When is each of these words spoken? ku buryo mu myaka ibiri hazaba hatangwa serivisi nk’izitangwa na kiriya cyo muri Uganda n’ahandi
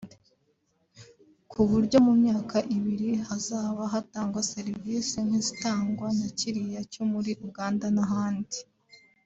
ku 1.51 1.59
buryo 1.69 1.97
mu 2.07 2.13
myaka 2.23 2.57
ibiri 2.75 3.09
hazaba 3.27 3.81
hatangwa 3.93 4.39
serivisi 4.53 5.15
nk’izitangwa 5.25 6.07
na 6.19 6.27
kiriya 6.37 6.81
cyo 6.91 7.03
muri 7.11 7.31
Uganda 7.47 7.87
n’ahandi 7.95 8.59